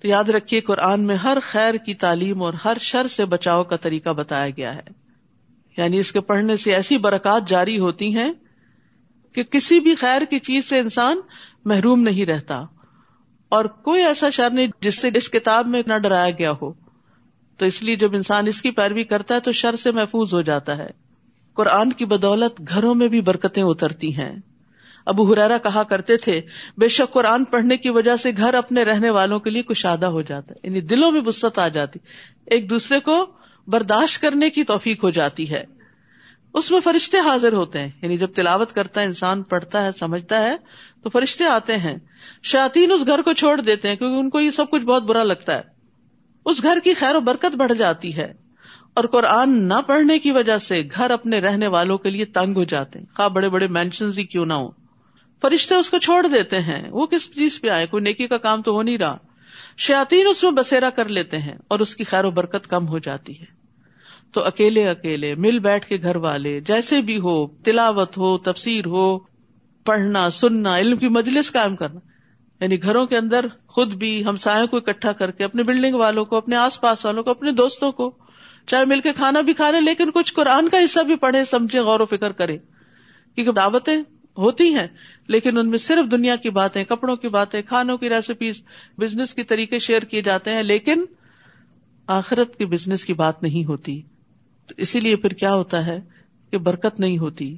[0.00, 3.76] تو یاد رکھیے، قرآن میں ہر خیر کی تعلیم اور ہر شر سے بچاؤ کا
[3.76, 4.82] طریقہ بتایا گیا ہے۔
[5.76, 8.32] یعنی اس کے پڑھنے سے ایسی برکات جاری ہوتی ہیں
[9.32, 11.20] کہ کسی بھی خیر کی چیز سے انسان
[11.64, 12.60] محروم نہیں رہتا۔
[13.48, 16.72] اور کوئی ایسا شر نہیں جس سے اس کتاب میں نہ ڈرایا گیا ہو۔
[17.56, 20.40] تو اس لیے جب انسان اس کی پیروی کرتا ہے تو شر سے محفوظ ہو
[20.40, 20.90] جاتا ہے۔
[21.54, 24.36] قرآن کی بدولت گھروں میں بھی برکتیں اترتی ہیں۔
[25.06, 26.40] ابو ہرارا کہا کرتے تھے،
[26.76, 30.22] بے شک قرآن پڑھنے کی وجہ سے گھر اپنے رہنے والوں کے لیے کشادہ ہو
[30.22, 31.98] جاتا ہے یعنی دلوں میں وسط آ جاتی۔
[32.46, 33.26] ایک دوسرے کو
[33.66, 35.64] برداشت کرنے کی توفیق ہو جاتی ہے۔
[36.54, 40.44] اس میں فرشتے حاضر ہوتے ہیں یعنی جب تلاوت کرتا ہے، انسان پڑھتا ہے، سمجھتا
[40.44, 40.56] ہے،
[41.02, 41.96] تو فرشتے آتے ہیں۔
[42.42, 45.22] شاطین اس گھر کو چھوڑ دیتے ہیں کیونکہ ان کو یہ سب کچھ بہت برا
[45.22, 45.62] لگتا ہے۔
[46.44, 48.32] اس گھر کی خیر و برکت بڑھ جاتی ہے۔
[48.94, 52.64] اور قرآن نہ پڑھنے کی وجہ سے گھر اپنے رہنے والوں کے لیے تنگ ہو
[52.64, 54.81] جاتے ہیں۔ خواہ بڑے بڑے مینشن ہی کیوں نہ ہو
[55.42, 58.62] فرشتے اس کو چھوڑ دیتے ہیں۔ وہ کس چیز پہ آئے؟ کوئی نیکی کا کام
[58.62, 59.16] تو ہو نہیں رہا۔
[59.76, 62.98] شاطین اس میں بسیرا کر لیتے ہیں اور اس کی خیر و برکت کم ہو
[62.98, 63.62] جاتی ہے۔
[64.32, 69.18] تو اکیلے اکیلے، مل بیٹھ کے گھر والے، جیسے بھی ہو، تلاوت ہو، تفسیر ہو،
[69.84, 72.00] پڑھنا، سننا، علم کی مجلس قائم کرنا۔
[72.60, 74.36] یعنی گھروں کے اندر خود بھی ہم
[74.70, 77.92] کو اکٹھا کر کے، اپنے بلڈنگ والوں کو، اپنے آس پاس والوں کو، اپنے دوستوں
[77.92, 78.10] کو،
[78.66, 81.80] چاہے مل کے کھانا بھی کھا لیں، لیکن کچھ قرآن کا حصہ بھی پڑھے سمجھے
[81.80, 82.58] غور و فکر کرے
[83.34, 83.96] کیونکہ دعوتیں
[84.38, 84.86] ہوتی ہیں،
[85.26, 88.62] لیکن ان میں صرف دنیا کی باتیں، کپڑوں کی باتیں، کھانوں کی ریسیپیز
[88.98, 91.04] بزنس کے طریقے شیئر کیے جاتے ہیں، لیکن
[92.06, 94.02] آخرت کی بزنس کی بات نہیں ہوتی۔
[94.66, 96.00] تو اسی لیے پھر کیا ہوتا ہے
[96.50, 97.56] کہ برکت نہیں ہوتی۔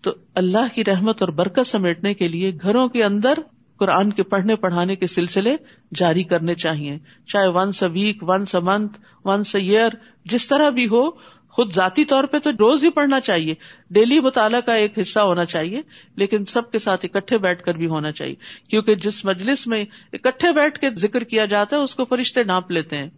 [0.00, 3.34] تو اللہ کی رحمت اور برکت سمیٹنے کے لیے گھروں کے اندر
[3.76, 5.56] قرآن کے پڑھنے پڑھانے کے سلسلے
[5.94, 9.90] جاری کرنے چاہیے۔ چاہے once a week once a month once a year
[10.24, 11.10] جس طرح بھی ہو
[11.50, 13.54] خود ذاتی طور پہ تو روز ہی پڑھنا چاہیے۔
[13.90, 15.82] ڈیلی مطالعہ کا ایک حصہ ہونا چاہیے،
[16.16, 18.34] لیکن سب کے ساتھ اکٹھے بیٹھ کر بھی ہونا چاہیے۔
[18.70, 22.70] کیونکہ جس مجلس میں اکٹھے بیٹھ کے ذکر کیا جاتا ہے، اس کو فرشتے ناپ
[22.70, 23.10] لیتے ہیں۔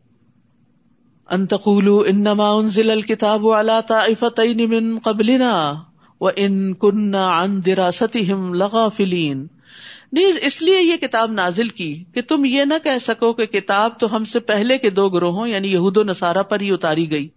[1.30, 5.72] انتقول انما انزل الكتاب على طائفتين من قبلنا
[6.20, 9.46] وان كنا عن دراستهم لغافلين۔
[10.12, 14.00] نیز اس لیے یہ کتاب نازل کی کہ تم یہ نہ کہہ سکو کہ کتاب
[14.00, 17.28] تو ہم سے پہلے کے دو گروہوں یعنی یہود و نصارہ پر ہی اتاری گئی۔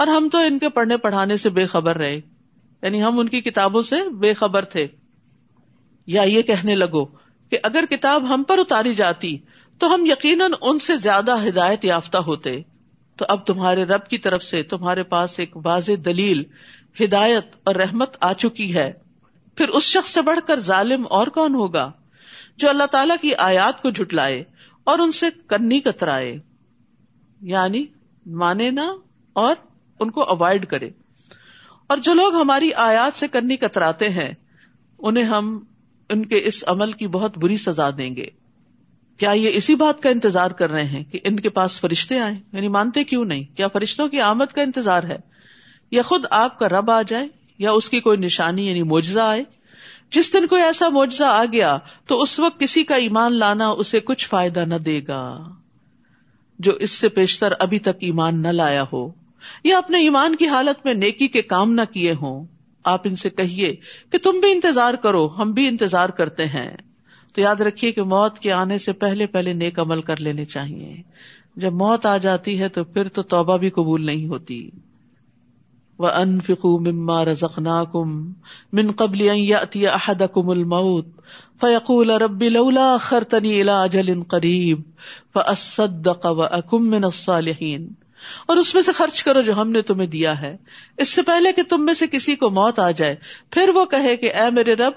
[0.00, 2.20] اور ہم تو ان کے پڑھنے پڑھانے سے بے خبر رہے۔
[2.82, 4.86] یعنی ہم ان کی کتابوں سے بے خبر تھے۔
[6.06, 7.04] یا یہ کہنے لگو
[7.50, 9.38] کہ اگر کتاب ہم پر اتاری جاتی
[9.78, 12.62] تو ہم یقیناً ان سے زیادہ ہدایت یافتہ ہوتے۔
[13.16, 16.42] تو اب تمہارے رب کی طرف سے تمہارے پاس ایک واضح دلیل،
[17.04, 18.92] ہدایت اور رحمت آ چکی ہے۔
[19.56, 21.92] پھر اس شخص سے بڑھ کر ظالم اور کون ہوگا
[22.56, 24.44] جو اللہ تعالی کی آیات کو جھٹلائے
[24.84, 26.38] اور ان سے کنی کترائے؟
[27.40, 27.84] یعنی
[28.26, 28.94] مانے نہ
[29.32, 29.54] اور
[30.00, 30.90] ان کو اوائڈ کرے۔
[31.86, 34.30] اور جو لوگ ہماری آیات سے کرنی کتراتے ہیں،
[34.98, 35.64] انہیں ہم
[36.08, 38.26] ان کے اس عمل کی بہت بری سزا دیں گے۔
[39.16, 42.34] کیا یہ اسی بات کا انتظار کر رہے ہیں کہ ان کے پاس فرشتے آئے
[42.52, 45.18] یعنی مانتے کیوں نہیں؟ کیا فرشتوں کی آمد کا انتظار ہے؟
[45.90, 49.44] یا خود آپ کا رب آ جائے، یا اس کی کوئی نشانی یعنی موجزہ آئے؟
[50.10, 54.00] جس دن کوئی ایسا معجزہ آ گیا، تو اس وقت کسی کا ایمان لانا اسے
[54.00, 55.38] کچھ فائدہ نہ دے گا۔
[56.58, 59.19] جو اس سے پیشتر ابھی تک ایمان نہ لایا ہو۔
[59.64, 62.46] یا اپنے ایمان کی حالت میں نیکی کے کام نہ کیے ہوں؟
[62.84, 63.76] آپ ان سے کہیے
[64.10, 66.76] کہ تم بھی انتظار کرو، ہم بھی انتظار کرتے ہیں۔
[67.34, 71.02] تو یاد رکھیے کہ موت کے آنے سے پہلے پہلے نیک عمل کر لینے چاہیے۔
[71.56, 74.70] جب موت آ جاتی ہے تو پھر تو توبہ بھی قبول نہیں ہوتی۔
[75.98, 78.32] وہ ان فکو مما رزقنا کم
[78.72, 79.52] من قبل
[79.86, 81.06] احد کم الموت
[81.60, 84.80] فیقول ربی لولا خرتنی الا اجل قریب
[85.34, 87.88] فصدق و اکم من الصالحین
[88.46, 90.56] اور اس میں سے خرچ کرو جو ہم نے تمہیں دیا ہے۔
[90.98, 93.16] اس سے پہلے کہ تم میں سے کسی کو موت آ جائے،
[93.50, 94.92] پھر وہ کہے کہ اے میرے رب،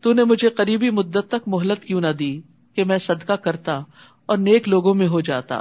[0.00, 2.40] تو نے مجھے قریبی مدت تک مہلت کیوں نہ دی
[2.74, 3.72] کہ میں صدقہ کرتا
[4.26, 5.56] اور نیک لوگوں میں ہو جاتا۔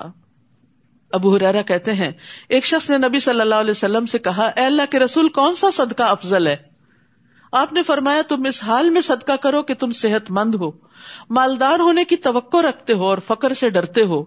[1.12, 2.12] ابو حرارا کہتے ہیں،
[2.49, 5.56] ایک شخص نے نبی صلی اللہ علیہ وسلم سے کہا، اے اللہ کے رسول، کون
[5.56, 6.56] سا صدقہ افضل ہے؟
[7.51, 10.71] آپ نے فرمایا، تم اس حال میں صدقہ کرو کہ تم صحت مند ہو۔
[11.29, 14.23] مالدار ہونے کی توقع رکھتے ہو اور فکر سے ڈرتے ہو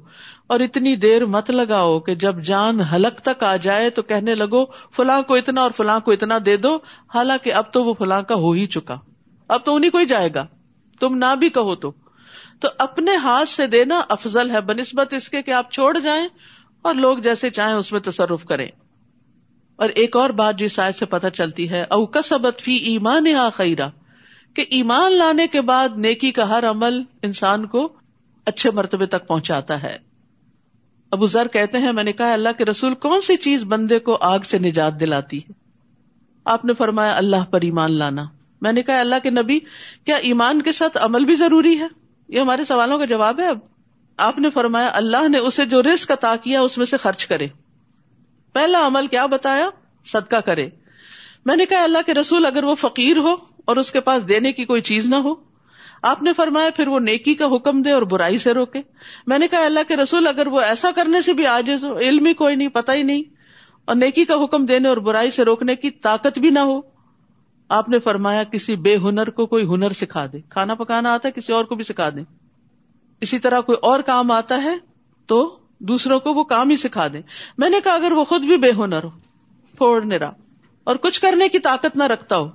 [0.47, 4.65] اور اتنی دیر مت لگاؤ کہ جب جان حلق تک آ جائے تو کہنے لگو
[4.65, 6.79] فلاں کو اتنا اور فلاں کو اتنا دے دو،
[7.15, 8.97] حالانکہ اب تو وہ فلاں کا ہو ہی چکا۔
[9.49, 10.47] اب تو انہیں کو ہی جائے گا۔
[11.01, 11.93] تم نہ بھی کہو تو۔
[12.61, 16.29] تو اپنے ہاتھ سے دینا افضل ہے، بنسبت اس کے کہ آپ چھوڑ جائیں
[16.83, 18.69] اور لوگ جیسے چاہیں اس میں تصرف کریں۔
[19.77, 23.89] اور ایک اور بات جو سائز سے پتہ چلتی ہے اوکسبت فی ایمان خیرہ
[24.55, 27.93] کہ ایمان لانے کے بعد نیکی کا ہر عمل انسان کو
[28.45, 29.99] اچھے مرتبے تک پہنچاتا ہے۔
[31.11, 34.19] ابو ذر کہتے ہیں، میں نے کہا، اللہ کے رسول کون سی چیز بندے کو
[34.21, 35.53] آگ سے نجات دلاتی ہے؟
[36.45, 38.25] آپ نے فرمایا، اللہ پر ایمان لانا۔
[38.61, 39.59] میں نے کہا، اللہ کے نبی،
[40.05, 41.87] کیا ایمان کے ساتھ عمل بھی ضروری ہے؟
[42.29, 43.59] یہ ہمارے سوالوں کا جواب ہے۔ اب
[44.17, 47.47] آپ نے فرمایا، اللہ نے اسے جو رسک عطا کیا، اس میں سے خرچ کرے۔
[48.53, 49.71] پہلا عمل کیا بتایا؟
[50.07, 50.69] صدقہ کرے۔
[51.45, 53.37] میں نے کہا، اللہ کے رسول اگر وہ فقیر ہو
[53.69, 55.35] اور اس کے پاس دینے کی کوئی چیز نہ ہو۔
[56.03, 58.83] آپ نے فرمایا، پھر وہ نیکی کا حکم دے اور برائی سے روکے۔
[59.27, 62.35] میں نے کہا، اللہ کے رسول، اگر وہ ایسا کرنے سے بھی آج علم ہی
[62.35, 63.23] کوئی نہیں پتا ہی نہیں۔
[63.85, 66.81] اور نیکی کا حکم دینے اور برائی سے روکنے کی طاقت بھی نہ ہو۔
[67.69, 71.41] آپ نے فرمایا، کسی بے ہنر کو کوئی ہنر سکھا دے۔ کھانا پکانا آتا ہے،
[71.41, 72.21] کسی اور کو بھی سکھا دے۔
[73.21, 74.77] اسی طرح کوئی اور کام آتا ہے،
[75.27, 77.21] تو دوسروں کو وہ کام ہی سکھا دے۔
[77.59, 79.11] میں نے کہا، اگر وہ خود بھی بے ہنر ہو
[79.77, 80.31] پھوڑ نرا
[80.85, 82.51] اور کچھ کرنے کی طاقت نہ رکھتا ہو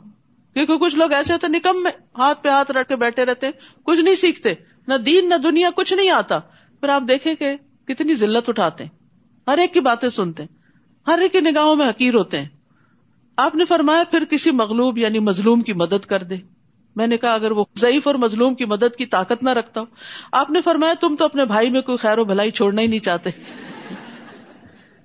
[0.53, 3.47] کیونکہ کچھ لوگ ایسے ہوتے نکم میں ہاتھ پہ ہاتھ رکھ کے بیٹھے رہتے
[3.83, 4.53] کچھ نہیں سیکھتے،
[4.87, 6.39] نہ دین، نہ دنیا، کچھ نہیں آتا۔
[6.79, 7.55] پھر آپ دیکھیں کہ
[7.87, 8.83] کتنی ذلت اٹھاتے
[9.47, 10.43] ہر ایک کی باتیں سنتے
[11.07, 12.49] ہر ایک کی نگاہوں میں حقیر ہوتے ہیں۔
[13.37, 16.35] آپ نے فرمایا، پھر کسی مغلوب یعنی مظلوم کی مدد کر دے۔
[16.95, 19.85] میں نے کہا، اگر وہ ضعیف اور مظلوم کی مدد کی طاقت نہ رکھتا ہو۔
[20.31, 22.99] آپ نے فرمایا، تم تو اپنے بھائی میں کوئی خیر و بھلائی چھوڑنا ہی نہیں
[22.99, 23.29] چاہتے۔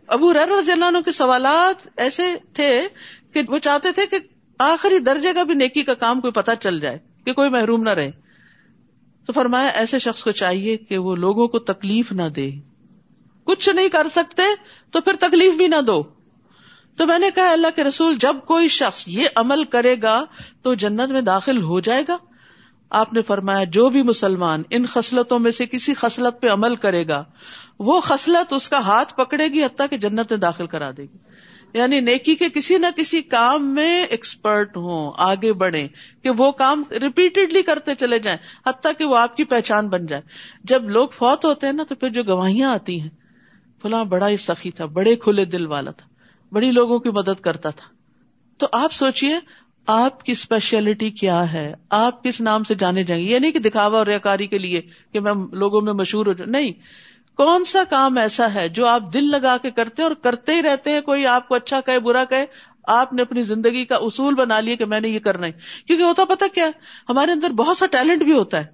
[0.06, 2.80] ابو رضی اللہ عنہ کے سوالات ایسے تھے
[3.32, 4.18] کہ وہ چاہتے تھے کہ
[4.58, 7.90] آخری درجے کا بھی نیکی کا کام کوئی پتہ چل جائے کہ کوئی محروم نہ
[7.90, 8.10] رہے۔
[9.26, 12.50] تو فرمایا، ایسے شخص کو چاہیے کہ وہ لوگوں کو تکلیف نہ دے۔
[13.44, 14.42] کچھ نہیں کر سکتے
[14.90, 16.02] تو پھر تکلیف بھی نہ دو۔
[16.96, 20.24] تو میں نے کہا، اللہ کے رسول، جب کوئی شخص یہ عمل کرے گا
[20.62, 22.16] تو جنت میں داخل ہو جائے گا۔
[22.90, 27.08] آپ نے فرمایا، جو بھی مسلمان ان خصلتوں میں سے کسی خصلت پہ عمل کرے
[27.08, 27.24] گا،
[27.78, 31.18] وہ خصلت اس کا ہاتھ پکڑے گی حتیٰ کہ جنت میں داخل کرا دے گی۔
[31.74, 35.88] یعنی نیکی کے کسی نہ کسی کام میں ایکسپرٹ ہوں، آگے بڑھے
[36.22, 40.22] کہ وہ کام ریپیٹڈلی کرتے چلے جائیں، حتیٰ کہ وہ آپ کی پہچان بن جائے۔
[40.64, 43.08] جب لوگ فوت ہوتے ہیں نا، تو پھر جو گواہیاں آتی ہیں،
[43.82, 46.06] فلاں بڑا ہی سخی تھا، بڑے کھلے دل والا تھا،
[46.52, 47.88] بڑی لوگوں کی مدد کرتا تھا۔
[48.58, 49.38] تو آپ سوچیے
[49.86, 53.58] آپ کی اسپیشلٹی کیا ہے؟ آپ کس نام سے جانے جائیں گے؟ یہ نہیں کہ
[53.58, 56.72] دکھاوا اور ریاکاری کے لیے کہ میں لوگوں میں مشہور ہو جاؤں۔ نہیں
[57.38, 60.62] کون سا کام ایسا ہے جو آپ دل لگا کے کرتے ہیں اور کرتے ہی
[60.62, 62.46] رہتے ہیں؟ کوئی آپ کو اچھا کہے، برا کہے،
[62.84, 65.52] آپ نے اپنی زندگی کا اصول بنا لیا کہ میں نے یہ کرنا ہے۔
[65.86, 66.70] کیونکہ ہوتا پتا کیا
[67.08, 68.66] ہمارے اندر بہت سا ٹیلنٹ بھی ہوتا ہے،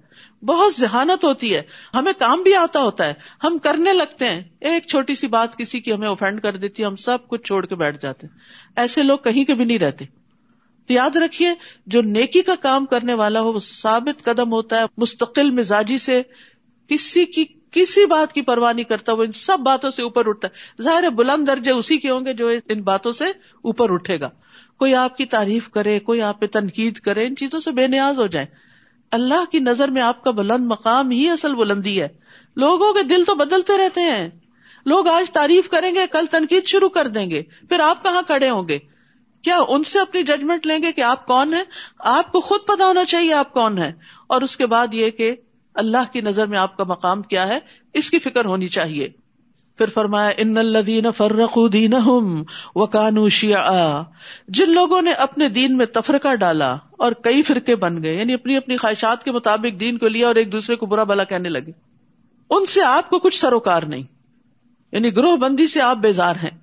[0.45, 1.61] بہت ذہانت ہوتی ہے،
[1.95, 5.79] ہمیں کام بھی آتا ہوتا ہے، ہم کرنے لگتے ہیں۔ ایک چھوٹی سی بات کسی
[5.79, 8.39] کی ہمیں اوفینڈ کر دیتی ہے، ہم سب کچھ چھوڑ کے بیٹھ جاتے ہیں۔
[8.75, 10.05] ایسے لوگ کہیں کے بھی نہیں رہتے۔
[10.87, 11.49] تو یاد رکھیے،
[11.87, 16.21] جو نیکی کا کام کرنے والا ہو، وہ ثابت قدم ہوتا ہے، مستقل مزاجی سے
[16.89, 17.45] کسی کی
[17.75, 21.09] کسی بات کی پرواہ نہیں کرتا، وہ ان سب باتوں سے اوپر اٹھتا ہے۔ ظاہر
[21.09, 23.25] بلند درجے اسی کے ہوں گے جو ان باتوں سے
[23.61, 24.29] اوپر اٹھے گا۔
[24.79, 28.19] کوئی آپ کی تعریف کرے، کوئی آپ پہ تنقید کرے، ان چیزوں سے بے نیاز
[28.19, 28.45] ہو جائے
[29.11, 32.07] اللہ کی نظر میں آپ کا بلند مقام ہی اصل بلندی ہے۔
[32.55, 34.29] لوگوں کے دل تو بدلتے رہتے ہیں۔
[34.85, 38.49] لوگ آج تعریف کریں گے، کل تنقید شروع کر دیں گے۔ پھر آپ کہاں کھڑے
[38.49, 38.79] ہوں گے؟
[39.41, 41.63] کیا ان سے اپنی ججمنٹ لیں گے کہ آپ کون ہیں؟
[41.99, 43.91] آپ کو خود پتا ہونا چاہیے آپ کون ہیں۔
[44.27, 45.35] اور اس کے بعد یہ کہ
[45.75, 47.59] اللہ کی نظر میں آپ کا مقام کیا ہے؟
[47.93, 49.09] اس کی فکر ہونی چاہیے۔
[49.77, 51.93] پھر فرمایا، ان الدین فرق دین
[52.75, 53.27] و کانو
[54.47, 58.57] جن لوگوں نے اپنے دین میں تفرقہ ڈالا اور کئی فرقے بن گئے یعنی اپنی
[58.57, 61.71] اپنی خواہشات کے مطابق دین کو لیا اور ایک دوسرے کو برا بلا کہنے لگے۔
[62.49, 64.03] ان سے آپ کو کچھ سروکار نہیں۔
[64.91, 66.57] یعنی گروہ بندی سے آپ بیزار ہیں۔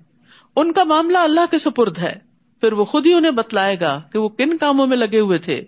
[0.55, 2.19] ان کا معاملہ اللہ کے سپرد ہے۔
[2.61, 5.63] پھر وہ خود ہی انہیں بتلائے گا کہ وہ کن کاموں میں لگے ہوئے تھے۔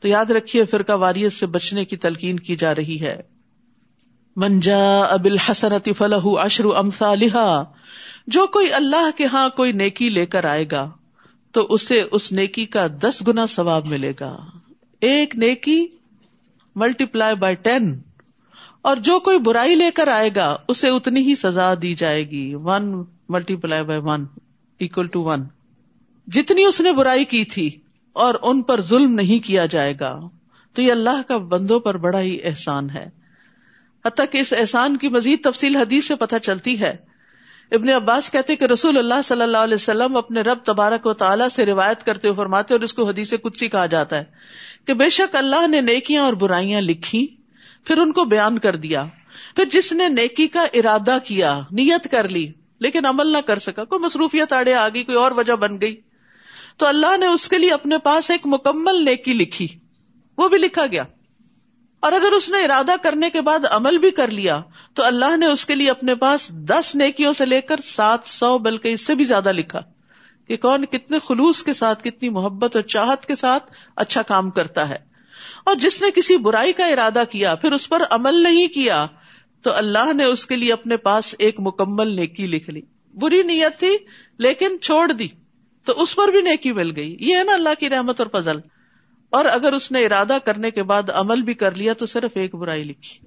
[0.00, 3.20] تو یاد رکھیے فرقہ واریت سے بچنے کی تلقین کی جا رہی ہے۔
[4.36, 7.14] منجا ابل حسنت فلح اشرو امسا
[8.26, 10.90] جو کوئی اللہ کے ہاں کوئی نیکی لے کر آئے گا،
[11.52, 14.36] تو اسے اس نیکی کا دس گنا ثواب ملے گا۔
[15.00, 15.86] ایک نیکی
[16.76, 18.00] ملٹی پلائی بائی ٹین
[18.82, 22.54] اور جو کوئی برائی لے کر آئے گا، اسے اتنی ہی سزا دی جائے گی۔
[22.54, 23.04] One
[23.56, 24.26] multiply by one
[24.80, 25.44] equal to one
[26.26, 27.70] جتنی اس نے برائی کی تھی
[28.12, 30.20] اور ان پر ظلم نہیں کیا جائے گا۔
[30.74, 33.10] تو یہ اللہ کا بندوں پر بڑا ہی احسان ہے۔
[34.06, 36.96] حتیٰ کہ اس احسان کی مزید تفصیل حدیث سے پتہ چلتی ہے۔
[37.72, 41.48] ابن عباس کہتے کہ رسول اللہ صلی اللہ علیہ وسلم اپنے رب تبارک و تعالیٰ
[41.48, 44.24] سے روایت کرتے ہوئے فرماتے اور اس کو حدیث کچھ کہا جاتا ہے
[44.86, 47.26] کہ بے شک اللہ نے نیکیاں اور برائیاں لکھی،
[47.84, 49.04] پھر ان کو بیان کر دیا۔
[49.56, 53.84] پھر جس نے نیکی کا ارادہ کیا، نیت کر لی، لیکن عمل نہ کر سکا،
[53.84, 55.96] کوئی مصروفیت آڑے آ گئی کوئی اور وجہ بن گئی۔
[56.80, 59.68] تو اللہ نے اس کے لیے اپنے پاس ایک مکمل نیکی لکھی۔
[60.38, 61.04] وہ بھی لکھا گیا۔
[62.00, 64.60] اور اگر اس نے ارادہ کرنے کے بعد عمل بھی کر لیا،
[64.94, 68.58] تو اللہ نے اس کے لیے اپنے پاس دس نیکیوں سے لے کر سات سو،
[68.58, 69.80] بلکہ اس سے بھی زیادہ لکھا
[70.48, 74.88] کہ کون کتنے خلوص کے ساتھ، کتنی محبت اور چاہت کے ساتھ اچھا کام کرتا
[74.88, 74.98] ہے۔
[75.64, 79.06] اور جس نے کسی برائی کا ارادہ کیا، پھر اس پر عمل نہیں کیا،
[79.62, 82.80] تو اللہ نے اس کے لیے اپنے پاس ایک مکمل نیکی لکھ لی۔
[83.14, 83.96] بری نیت تھی،
[84.38, 85.28] لیکن چھوڑ دی۔
[85.84, 88.56] تو اس پر بھی نیکی مل گئی۔ یہ ہے نا اللہ کی رحمت اور فضل۔
[89.30, 92.54] اور اگر اس نے ارادہ کرنے کے بعد عمل بھی کر لیا تو صرف ایک
[92.54, 93.26] برائی لکھی۔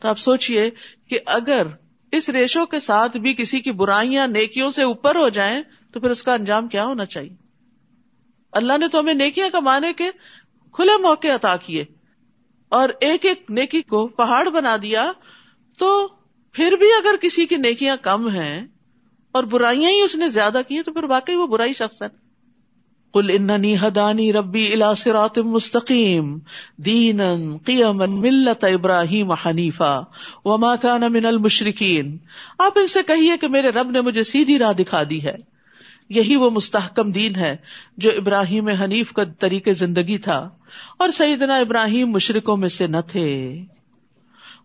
[0.00, 0.70] تو آپ سوچئے
[1.08, 1.66] کہ اگر
[2.12, 6.10] اس ریشو کے ساتھ بھی کسی کی برائیاں نیکیوں سے اوپر ہو جائیں تو پھر
[6.10, 7.36] اس کا انجام کیا ہونا چاہیے۔
[8.52, 10.10] اللہ نے تو ہمیں نیکیاں کمانے کے
[10.72, 11.84] کھلے موقع عطا کیے۔
[12.68, 15.12] اور ایک ایک نیکی کو پہاڑ بنا دیا
[15.78, 16.08] تو
[16.52, 18.66] پھر بھی اگر کسی کی نیکیاں کم ہیں
[19.36, 22.08] اور برائیاں ہی اس نے زیادہ کی تو پھر واقعی وہ برائی شخص ہے۔
[23.14, 26.38] کل اننی ہدانی ربی الا صراط مستقیم
[26.76, 27.20] دین
[27.64, 29.94] قیم ملت ابراہیم حنیفا،
[30.44, 32.16] وما كان من المشرکین۔
[32.58, 35.36] آپ ان سے کہیے کہ میرے رب نے مجھے سیدھی راہ دکھا دی ہے۔
[36.10, 37.56] یہی وہ مستحکم دین ہے
[37.96, 40.38] جو ابراہیم حنیف کا طریقے زندگی تھا،
[40.98, 43.26] اور سیدنا ابراہیم مشرکوں میں سے نہ تھے۔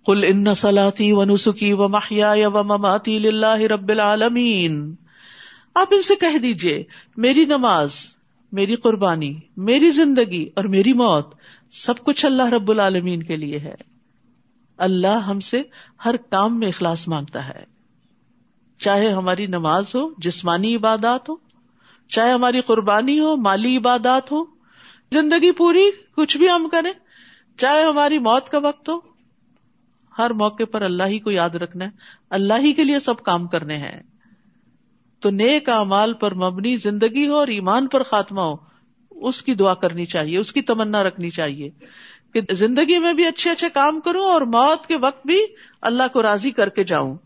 [0.06, 4.96] کل ان سلاتی و نسخی و محیا و مماتی اللہ رب العالمین
[5.76, 6.84] آپ ان سے کہہ دیجیے
[7.18, 7.96] میری نماز،
[8.52, 11.36] میری قربانی، میری زندگی اور میری موت
[11.72, 13.76] سب کچھ اللہ رب العالمین کے لیے ہے۔
[14.78, 15.62] اللہ ہم سے
[16.06, 17.64] ہر کام میں اخلاص مانگتا ہے۔
[18.80, 21.36] چاہے ہماری نماز ہو، جسمانی عبادات ہو،
[22.10, 24.44] چاہے ہماری قربانی ہو، مالی عبادات ہو،
[25.14, 26.92] زندگی پوری کچھ بھی ہم کریں،
[27.58, 29.11] چاہے ہماری موت کا وقت ہو
[30.18, 31.90] ہر موقع پر اللہ ہی کو یاد رکھنا ہے،
[32.30, 34.02] اللہ ہی کے لیے سب کام کرنے ہیں۔
[35.20, 38.56] تو نیک امال پر مبنی زندگی ہو اور ایمان پر خاتمہ ہو،
[39.12, 41.70] اس کی دعا کرنی چاہیے، اس کی تمنا رکھنی چاہیے
[42.34, 45.40] کہ زندگی میں بھی اچھے اچھے کام کروں اور موت کے وقت بھی
[45.82, 47.18] اللہ کو راضی کر کے جاؤں۔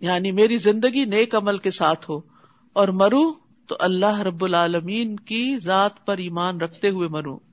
[0.00, 2.20] یعنی میری زندگی نیک عمل کے ساتھ ہو
[2.72, 3.32] اور مرو
[3.66, 7.51] تو اللہ رب العالمین کی ذات پر ایمان رکھتے ہوئے مرو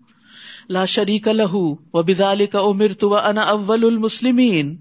[0.69, 4.77] لا شریک لہو و بدال کا امر تو انا اول المسلمین۔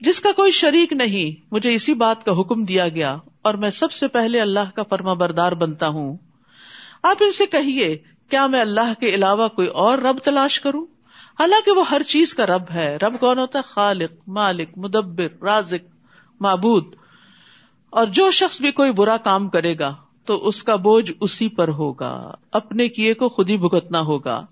[0.00, 3.92] جس کا کوئی شریک نہیں، مجھے اسی بات کا حکم دیا گیا اور میں سب
[3.92, 6.16] سے پہلے اللہ کا فرما بردار بنتا ہوں۔
[7.02, 7.98] آپ ان سے کہیے،
[8.30, 10.86] کیا میں اللہ کے علاوہ کوئی اور رب تلاش کروں؟
[11.40, 15.96] حالانکہ وہ ہر چیز کا رب ہے۔ رب کون ہوتا ہے؟ خالق، مالک، مدبر، رازق،
[16.40, 16.94] معبود۔
[17.90, 21.68] اور جو شخص بھی کوئی برا کام کرے گا، تو اس کا بوجھ اسی پر
[21.68, 24.46] ہوگا۔ اپنے کیے کو خود ہی بھگتنا ہوگا۔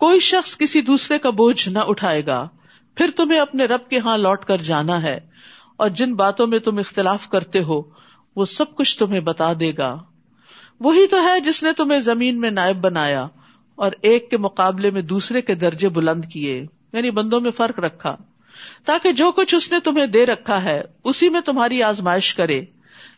[0.00, 2.46] کوئی شخص کسی دوسرے کا بوجھ نہ اٹھائے گا،
[2.96, 5.18] پھر تمہیں اپنے رب کے ہاں لوٹ کر جانا ہے،
[5.76, 7.80] اور جن باتوں میں تم اختلاف کرتے ہو،
[8.36, 9.94] وہ سب کچھ تمہیں بتا دے گا۔
[10.80, 13.26] وہی تو ہے جس نے تمہیں زمین میں نائب بنایا
[13.78, 16.56] اور ایک کے مقابلے میں دوسرے کے درجے بلند کیے
[16.92, 18.16] یعنی بندوں میں فرق رکھا۔
[18.84, 22.60] تاکہ جو کچھ اس نے تمہیں دے رکھا ہے، اسی میں تمہاری آزمائش کرے۔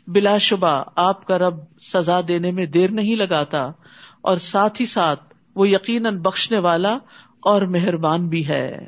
[0.07, 3.59] بلا شبہ آپ کا رب سزا دینے میں دیر نہیں لگاتا،
[4.21, 5.28] اور ساتھ ہی ساتھ
[5.59, 6.99] وہ یقیناً بخشنے والا
[7.41, 8.79] اور مہربان بھی ہے۔